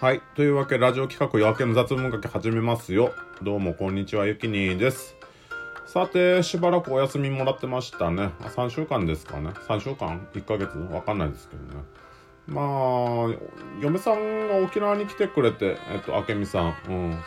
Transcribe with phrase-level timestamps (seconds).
[0.00, 0.20] はい。
[0.34, 3.14] というわけで、ラジオ企画夜明けの雑文化け始めますよ。
[3.42, 5.14] どうも、こんにちは、ゆきにーです。
[5.86, 8.30] さて、しばらくお休みもらってましたね。
[8.40, 9.50] あ3週間ですかね。
[9.50, 10.76] 3週間 ?1 ヶ月？
[10.92, 11.84] わかんないですけどね。
[12.48, 13.40] まあ、
[13.80, 16.74] 嫁さんが沖縄に来てくれて、えっと、あけみさん。
[16.88, 17.18] うん。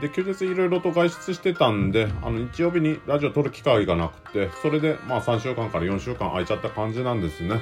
[0.00, 7.60] で、休日いろいろと外出してたんで、あの、日曜日にラジオ撮る機会がなくて、それで、まあ3週間から4週間空いちゃった感じなんですね。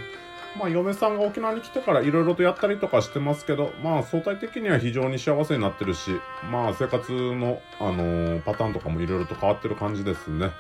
[0.58, 6.10] まあ、嫁さんが沖縄に来てからいろいろとやったりとかしてますけど、まあ、相対的には非常に幸せになってるし、
[6.50, 10.50] まあ、生活の、あのーパターンとかもいろいろと変わってる感じですね。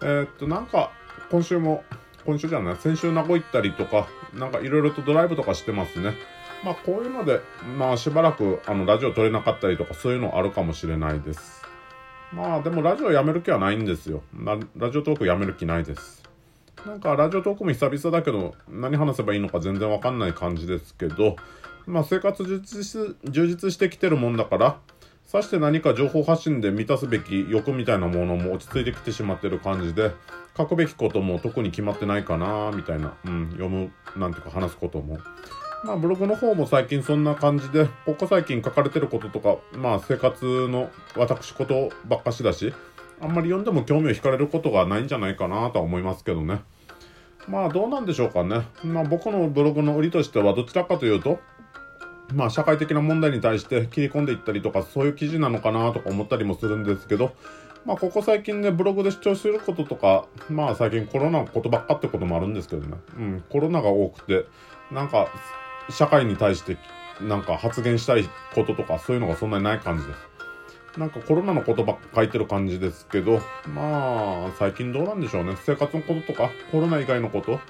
[0.00, 0.92] えーっと、なんか、
[1.30, 1.84] 今週も、
[2.24, 6.14] 今週じゃない、先週名護行ったりとか、なんかいろいろとドライブとかしてますね。
[6.64, 7.40] まあ、こういうので、
[7.76, 11.62] まあ、しばらく、あの、ラジオ撮れなかったりとか、そういうのあるかもしれないです。
[12.32, 14.22] まあ、でもラジオやめる気はないんですよ。
[14.76, 16.27] ラジオトークやめる気ないです。
[16.88, 21.36] なんかラジオトークも久々だけど何話せばいいのか全然わかんない感じですけど
[21.86, 24.78] まあ生活充実し充実してきてるもんだから
[25.26, 30.12] さして何か情報発信で満たすべき欲みたいなものも落ち着いてきてしまってる感じで
[30.56, 35.18] 書くべきことも特に決まってないかなみたいな、うん、読むなんていうか話すことも
[35.84, 42.72] まあブログの方も最近そんな感じでここ最近書かれてることとかまあ生活の私ことばっかしだし
[43.20, 46.62] あんまり読んでも興味を惹かれることがないんじゃないかなとは思いますけどね。
[47.48, 48.66] まあどうなんでしょうかね。
[48.84, 51.40] まあ僕のブログの売りとしてはどちらかというと、
[52.34, 57.32] まあ社会的な問題に対して切り込んでいったりとかそういう記事なのかなとか思ったりもするんですけど、
[57.86, 62.96] まあここ最近ねブログで主張することとか、まあ最近コロナのことばっかってこともあるんですけどね。
[63.16, 64.44] うん、コロナが多くて、
[64.92, 65.28] なんか
[65.90, 66.76] 社会に対して
[67.22, 70.37] なんか発言したいこととかそういうのがそんなにない感じです。
[70.98, 73.40] なんかコロナのことばっか書いてる感じですけど、
[73.72, 75.56] まあ、最近どうなんでしょうね。
[75.64, 77.60] 生活のこととか、コロナ以外のこと、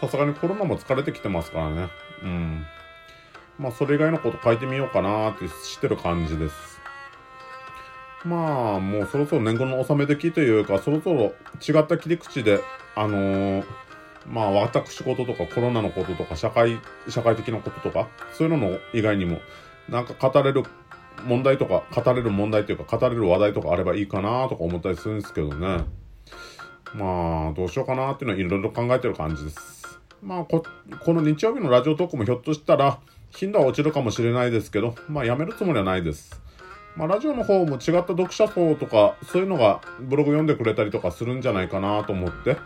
[0.00, 1.88] さすがにコロナも疲れてきてますからね。
[2.22, 2.66] うん。
[3.58, 6.78] まあ、それ以外のこと書いてみようかなってしてる感じです。
[8.22, 11.32] まあ、もうそろそろ年貢の納め時というか、そろそろ
[11.66, 12.60] 違った切り口で、
[12.96, 13.64] あのー
[14.26, 19.40] まあ、私事とかコロナのこととか、社会、社会的なこととか、そういうのの以外にも、
[19.88, 20.64] なんか語れる
[21.26, 25.84] 問題とか、語れる問題というか、語れる話題とかあればいいかなとか思ったりするんですけどね。
[26.94, 30.00] まあ、どうしようかなっていうのはいろいろ考えてる感じです。
[30.22, 30.64] まあこ、
[31.04, 32.98] この日曜日のラジオトークもひょっとしたら、
[33.30, 36.40] 頻度は落ちるかもしれないですけど、まあ、やめるつもりはないです。
[36.96, 42.56] まあ、ラジオの方も違った読者層とか、そういうのがブログ読んでくれたりとかするんじゃないかなと思って、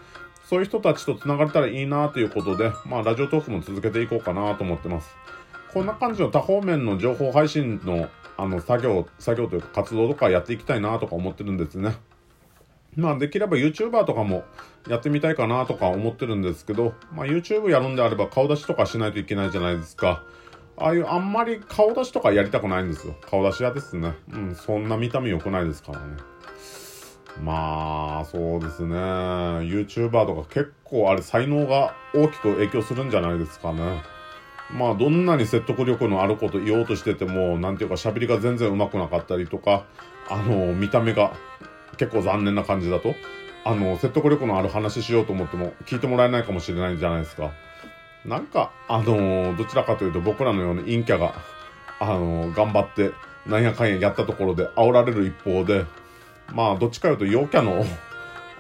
[0.45, 5.09] そういう人たちと繋がれたらいいなということで、まあ、ラジオトークも続けていこうかなと思ってます。
[5.79, 11.95] こんな感じの多方面の情報配信のあの作業、作業というか活動とかやっていきたいなとか思ってるんですね。
[12.97, 14.43] まあできれば YouTuber とかも
[14.89, 20.25] やってみたいかなとか思ってるんですけど、まあ YouTube やるんであれば顔出しとかしないといけないじゃないですか。
[20.77, 23.15] ああいうあんまり顔出しとかやりたくないんですよ。
[23.21, 24.15] 顔出し屋ですね。
[24.33, 26.17] うん、そんな見た目良くないですからね。
[27.41, 28.97] まあ、そうですね。
[28.97, 34.18] YouTuber とか結構あれ才能が大きく影響するんじゃないですかね。
[34.71, 39.87] まあ、どんなに説得力のあること言おうとしてても、なんていうか喋りが全然上手くなかったりとか、
[40.29, 41.33] あの、見た目が
[41.97, 43.15] 結構残念な感じだと、
[43.65, 47.53] あの、説得力のある話しようと思っても聞いてもらえないかもしれないじゃないですか。
[48.25, 51.35] なんか、あの、どちらかというと僕らのような陰キャが、
[52.01, 53.13] あの、頑張って、
[53.47, 55.87] なんやかんややったところで煽られる一方で、
[56.53, 57.85] まあ、どっちかいうと陽キャの、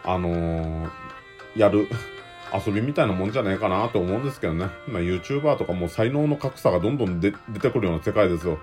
[0.04, 0.88] あの
[1.54, 1.88] やる、
[2.52, 4.66] 遊びみたいなもんじゃねえかなと思うんですけどね。
[4.86, 8.58] まあ、YouTuber とかも才能の格差がどんどん出てくるような世界ですよ。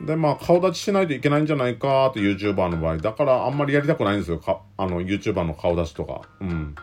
[0.00, 2.98] で、まあ、顔立ちしないといけないんじゃないかって YouTuber の場合。
[2.98, 4.38] だからあんまりやりたくないんですよ。
[4.38, 6.22] かあの、YouTuber の顔出しとか。
[6.40, 6.74] うん。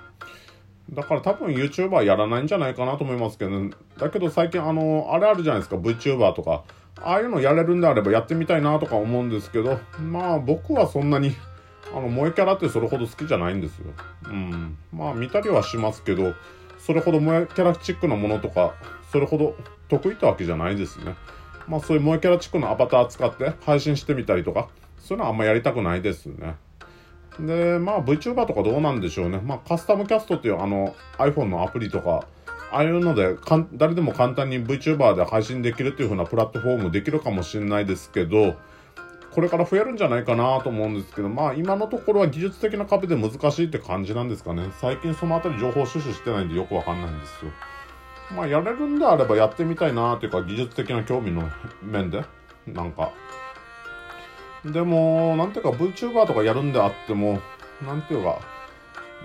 [0.92, 5.78] だから多分 YouTuber やらないんじゃないかなと思いますけど、ね、だけど最近あの、あれあるじゃないですか。
[5.78, 6.64] VTuber とか。
[7.02, 11.36] ああいうのやれるんであればやってみたいなとか思うんですけど、まあ僕はそんなに、
[11.94, 13.86] あの、萌えキャラってそれほど好きじゃないんですよ。
[14.26, 14.78] うん。
[14.92, 16.34] まあ見たりはしますけど、
[16.80, 18.73] それほど萌えキャラチックなものとか、
[19.12, 19.56] それほど
[19.90, 21.16] 得意ってわけじゃないですね。
[21.67, 26.56] まあそういう萌えキャラチックのアバター使って配信してみたりとか、そういうのはあんまやりたくないですね。
[27.40, 29.40] で、まあ VTuber とかどうなんでしょうね。
[29.44, 32.26] まあカスタムキャストっていうあの iPhone のアプリとか、
[32.72, 38.56] ああいうのでかん、誰でも簡単に VTuber で配信できるっていう風なプラットフォームできるかもしれないですけど、
[39.34, 44.70] これから増えるんじゃないかなと思うんですけど、まあ今のところは技術的な壁で難しいって感じなんですかね。
[44.80, 47.52] 最近そのあたり情報収集してないんでよくわかんないんですよ。
[48.35, 51.50] まあやれるんであればやってみたいなというか技術的な興味の
[51.82, 52.24] 面で、
[52.68, 53.12] なんか。
[54.66, 57.40] でも、なんていうか VTuber とかやるんであっても、
[57.86, 58.40] なんていうか、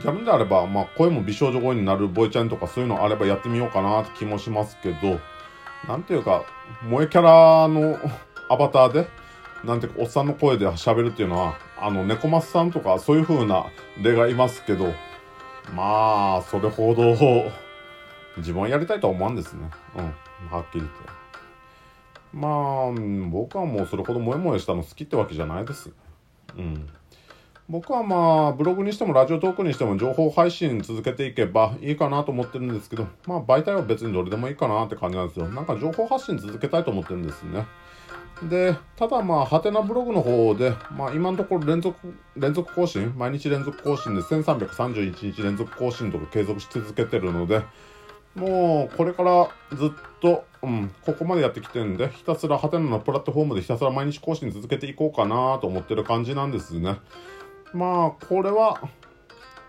[0.04, 5.20] やるんであれば、まあ声も美少女声になるボイちゃんとかそういうのあればやってみようかなって気もしますけど、
[5.86, 6.44] なんていうか、
[6.84, 7.98] 萌えキャラの
[8.50, 9.08] アバターで、
[9.64, 13.66] なんていうか、おっさんの声で喋るっていうのは、あの、猫松さんとかそういう風な
[14.02, 14.92] 例がいますけど、
[15.74, 17.14] まあ、それほど、
[18.38, 19.68] 自分はやりたいとは思わんですね。
[19.96, 20.04] うん。
[20.50, 21.18] はっきり言って。
[22.32, 22.92] まあ、
[23.30, 25.90] 僕はもうそれほどモヤモヤしたの好きってわけじゃないです。
[26.56, 26.88] うん。
[27.70, 35.48] 僕はまあ、ブログにしてもラジオトークにしても情報配信続けていけばいいかなと思ってるんですけど、まあ媒体は別にどれでもいいかなって感じなんですよ。
[35.48, 37.66] なんか情報発信続けたいと思ってるんですね。
[38.48, 41.98] で、ただまあ、ハテナブログの方で、まあ今のところ連続、
[42.36, 47.60] 連続更新、毎日連続更新で1331日連続更新とか継続し続けてるので、
[48.34, 49.90] もうこれからずっ
[50.22, 56.96] と、うん、ここまでやってきてるんで、ひたすらハテナのプラットフォームでひたすら毎日更新続けていこうかなと思ってる感じなんですね。
[57.74, 58.80] まあこれは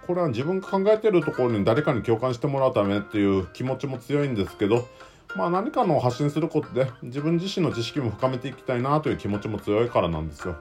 [0.08, 4.88] これは自分が考えてるところに誰かに共感してもらうためっていう気持ちも強いんですけど
[5.36, 10.56] まあ何かの発信することで自分自身の知識も深めていきたいなという気持ちも強いからなんですよ。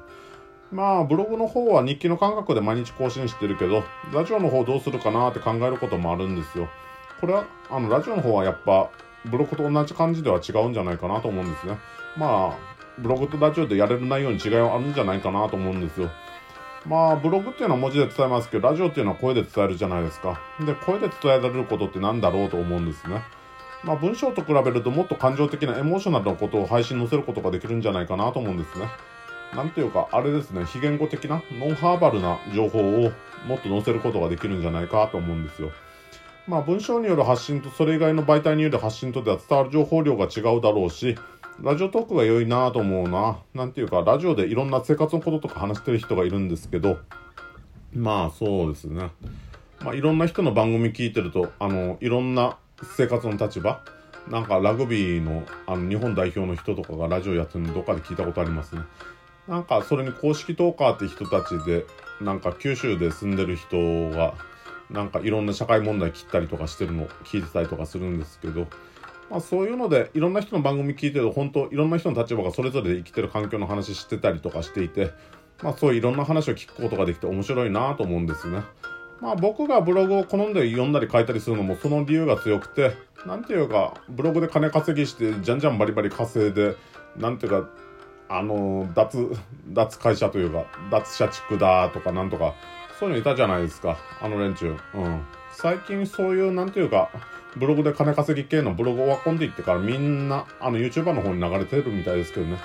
[0.71, 6.69] まあブログの方は日記の感覚で毎日更新してるけどラジオの方どうするかなって考えることもあるんですよ。
[7.21, 8.91] これはあのラジオの方はやっぱ
[9.25, 11.79] ブログと同じ感じでは違うんじゃないかなと思うんですね。
[12.19, 12.57] まあ
[12.99, 16.11] ブログとラジオでやれる内容に違いはあるんじゃないかなと思うんですよ。
[16.87, 20.41] まあ、ブログっていうのは文字で伝えますけど、ラジオっていうのは声で伝えるじゃないですか。
[20.65, 23.23] で、声で伝えられることって何だろうと思うんですね。
[23.85, 28.89] まあ、文章と比べるともっと感情的なエモーショナルなことを配信載せることができるんじゃないかなと思うんですね。
[29.55, 33.13] なんていうか、あれですね、非言語的な、ノンハーバルな情報を
[33.47, 35.71] もっと載せることができるんじゃないかと思うんですよ。
[36.47, 41.17] まあ、文章による発信とそれ以外の媒体による発信とでは伝わる情報量が違うだろうし、
[41.61, 43.39] ラジオトークが良いなと思うな。
[43.53, 46.99] なんていうか、ラジオでいろんな生活のこととか話してる人がいるんですけど、
[47.93, 49.11] まあそうですね。
[49.81, 52.59] まあいろんな人の番組聞いてると、あの、いろんな
[52.97, 53.83] 生活の立場、
[54.31, 58.83] なんかラグビーのあの日本代表の人とかがラジオやってるのどっかで聞いたことありますね。
[59.49, 61.87] なんかそれに公式トーカーって人たちで、
[62.21, 64.35] なんか九州で住んでる人が、
[64.91, 68.69] なんかいろんな社会問題切ったりとかしてるのを聞いてたりとかするんですけど、
[69.31, 75.13] まあ、そういうのでいろんな人の番組聞いてると本当いろんな人の立場がそれぞれで生きてる環境の話してたりとかしていて、
[75.63, 78.63] まあ、そういういろんな話を聞くことができて面白いなと思うんですね。
[79.21, 82.93] まあ僕がブログを好んで読んだり書いたりするのもその理由が強くて、
[83.27, 86.77] なんていうか、ブログで金稼ぎして、じゃんじゃんバリバリ稼いで、
[87.17, 87.69] なんていうか、
[88.29, 89.31] あの、脱、
[89.71, 92.55] 脱会社というか、脱社畜だとかなんとか、
[93.01, 94.77] そういうのいたじゃないですか、あの連中。
[94.95, 95.23] うん。
[95.53, 97.11] 最近そういう、なんていうか、
[97.59, 102.59] ブログで金稼ぎ系のブログをワコンでいってからみんな、あの YouTuber の方に流れてるみたいですけどね。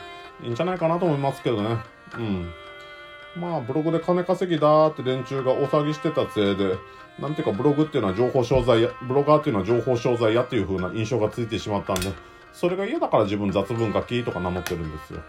[0.44, 1.78] いいんじゃないかなと思いますけどね。
[2.16, 2.51] うん。
[3.36, 6.78] まあ、ブログで金稼ぎだーって連中が大騒ぎしてたせいで、
[7.19, 12.12] なんていうかブログっていうのは情報商材や、ブロガーっていうのは情報商材やっていう風な印象がついてしまったんで、
[12.51, 15.22] それが嫌だから自分雑文化キとか名乗ってるんですよ。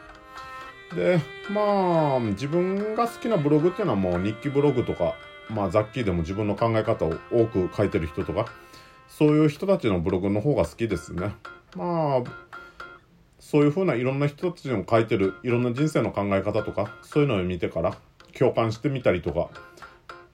[0.95, 1.21] で、
[1.51, 5.15] まあ、自分が好きなブログっていうのはもう日記ブログとか、
[5.49, 8.47] まあ雑記でも自分の考え方を多く書いてる人とか、
[9.17, 11.35] そういう人たちのブログの方が好きですね。
[11.77, 12.23] まあ、
[13.39, 17.97] そういうふうないろんな人たちの書いてるいろんな人生の考え方とか、そういうのを見てから
[18.37, 19.51] 共感してみたりとか、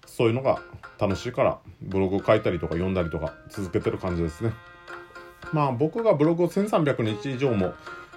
[0.07, 0.63] そういうのが
[0.99, 4.53] 楽しいからブログ書いたりとか読んだりとか続けてる感じですね。
[5.53, 7.75] まあ僕がブログを1300日以上も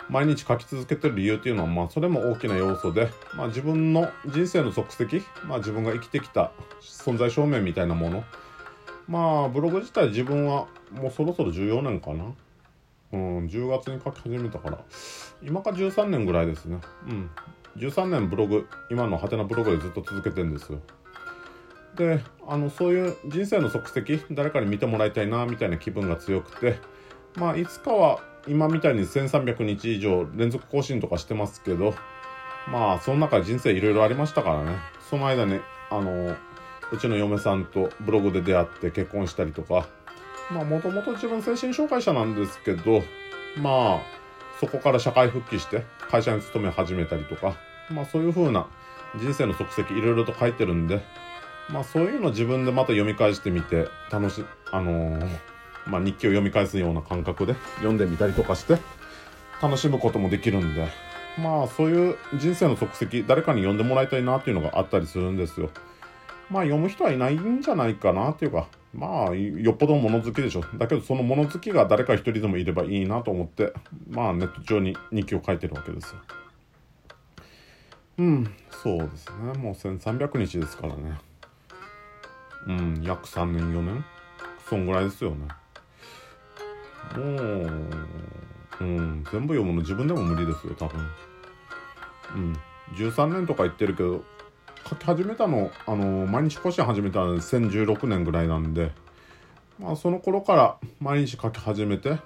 [0.10, 6.52] 毎日書き続けてる理由っていうのは、まあそれも大きな要素で、まあ自分の人生の足跡、まあ自分が生きてきた
[6.82, 8.24] 存在証明みたいなもの、
[9.08, 12.26] まあ、ブログ自体自分はもうそろそろ14年かな。
[13.12, 14.80] うん、10月に書き始めたから、
[15.44, 16.80] 今か13年ぐらいですね。
[17.08, 17.30] うん。
[17.78, 20.80] 13年ブログ、今のハテナブログでずっと続けてんですよ。
[21.96, 26.80] で、あの、そういう人生の足跡、誰かに見てもらいたいな、みたいな気分が強くて、
[27.36, 31.94] まあ、いつかは今みたいに1300日以上連続更新とかしてますけど、
[32.68, 34.78] まあ、その中人生いろいろありましたからね。
[35.10, 36.36] その間に、あの、
[36.94, 39.88] うちの嫁さんとブログで出会って結婚したりとか、
[40.52, 43.02] まあもともと自分精神障害者なんですけど、
[43.58, 44.02] まあ
[44.60, 47.56] そこから社会復帰して会社に勤め始めたりとか、
[47.90, 48.68] まあそういう風な
[49.20, 51.02] 人生の足跡いろいろと書いてるんで、
[51.68, 55.40] まあそういうの自分でまた読み返してみて楽し、あのー、
[55.88, 58.78] まあ日記を読み返すような感覚で読んでみたりとかして
[59.64, 60.88] 楽しむこともできるんで、
[61.40, 65.72] まあそういう人生の足跡誰かに読んでもらいたいなっていうのがあったりするんですよ。
[66.50, 70.62] まあ読む人はいないんじゃないかなっていうか、まあよっぽど物好きでしょ。
[70.78, 73.74] だけどその物好きが誰か一人でもいればいいなと思って、
[74.10, 76.22] まあネット上に日記を書いてるわけですよ。
[78.20, 79.54] うん、そうですね。
[79.58, 81.18] もう1300日ですからね。
[82.68, 84.06] うん、約3年4年
[84.70, 85.48] そんぐらいですよね。
[87.16, 91.02] もう、うん、全部読むの自分でも無理ですよ、多分。
[92.36, 92.60] うん。
[92.96, 94.24] 13年とか言ってるけど、
[94.90, 98.92] 書き始めたの、あの、毎日更新始めたの2016年ぐらいなんで、
[99.80, 102.20] まあその頃から毎日書き始めて、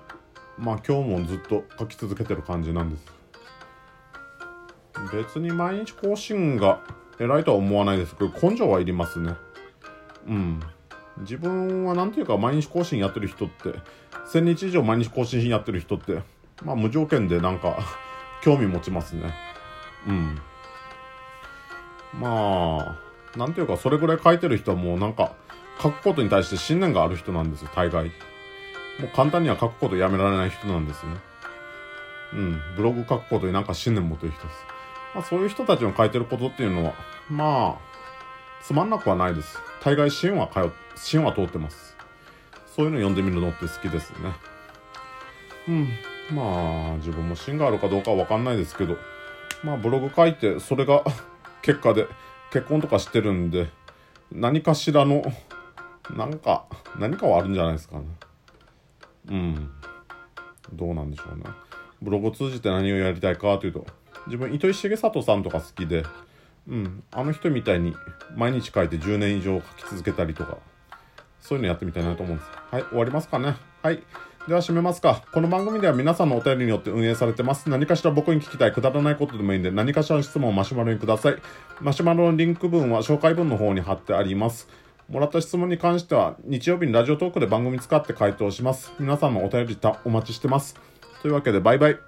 [0.57, 3.05] まあ今日もずっと書き続けてる感じなんです。
[5.13, 6.81] 別に毎日更新が
[7.19, 9.35] 偉いとは思わないですけど、根性はいりますね。
[10.27, 10.59] うん。
[11.19, 13.79] 自分はなんていうか毎日更新やってる人って、
[14.31, 16.21] 1000日以上毎日更新やってる人って、
[16.63, 17.77] まあ無条件でなんか
[18.41, 19.33] 興味持ちますね。
[20.07, 20.41] うん。
[22.19, 22.97] ま
[23.36, 25.33] あ、なんていうかそれぐらい書いてる人はもうなんか
[25.81, 28.05] 書くことに対して信念がある人なんですよ、大概。
[28.05, 28.12] も
[29.03, 31.13] う簡単には書くことやめられない人なんですね。
[32.33, 32.62] うん。
[32.75, 34.59] ブログ書くことになんか信念持ってる人です。
[35.13, 36.93] まあそういう人たちの書いてることっていうのは、
[37.29, 39.59] まあ、つまんなくはないです。
[39.83, 41.95] 大概芯は通、芯は通ってます。
[42.75, 44.33] そういうの読んでみるのって好きですね。
[45.67, 45.89] うん。
[46.36, 48.97] まあ、自分も芯があるかどうかはわかんないですけど、
[49.63, 51.03] まあブログ書いて、それが
[51.61, 52.07] 結果で
[52.51, 53.69] 結婚とかしてるんで、
[54.31, 55.23] 何かしらの、
[56.15, 56.65] なんか、
[56.97, 58.05] 何かはあるんじゃないですかね。
[59.29, 59.71] うん。
[60.73, 61.43] どうなんでしょうね。
[62.01, 63.85] ブログを通じて何をやりたいかというと、
[64.27, 66.03] 自分、糸井重里さんとか好きで、
[66.67, 67.95] うん、あの人みたいに
[68.35, 70.57] 毎日書いて10年以上書き続けたりとか、
[71.39, 72.49] そういうのやってみたいなと思うんです。
[72.71, 73.55] はい、終わりますかね。
[73.81, 74.03] はい。
[74.48, 75.24] では締めますか。
[75.34, 77.70] この番組では皆さんのお便りによって運営されてます。
[77.70, 81.36] 何かしら僕に聞きたいくだらないことでもいいんで、何かしらの質問をマシュマロにください。
[81.82, 84.70] マシュマロのリンク文は紹介文の方に貼ってあります。
[85.10, 88.94] もらった質問に関しては、日曜日にラジオトークで番組使って回答します。
[89.00, 90.80] 皆さんのお便りお待ちしてます。
[91.22, 91.98] というわけで、バイバイ。